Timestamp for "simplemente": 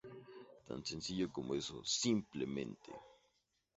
1.85-2.91